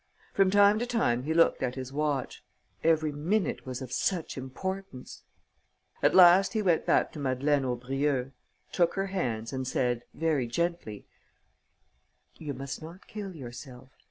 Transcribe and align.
From 0.33 0.49
time 0.49 0.79
to 0.79 0.87
time 0.87 1.25
he 1.25 1.33
looked 1.35 1.61
at 1.61 1.75
his 1.75 1.93
watch. 1.93 2.43
Every 2.83 3.11
minute 3.11 3.67
was 3.67 3.83
of 3.83 3.91
such 3.91 4.35
importance! 4.35 5.21
At 6.01 6.15
last 6.15 6.53
he 6.53 6.63
went 6.63 6.87
back 6.87 7.11
to 7.11 7.19
Madeleine 7.19 7.65
Aubrieux, 7.65 8.31
took 8.71 8.95
her 8.95 9.05
hands 9.13 9.53
and 9.53 9.67
said, 9.67 10.01
very 10.15 10.47
gently: 10.47 11.05
"You 12.33 12.55
must 12.55 12.81
not 12.81 13.05
kill 13.05 13.35
yourself. 13.35 13.89